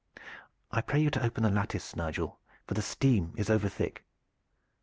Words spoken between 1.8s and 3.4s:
Nigel, for the steam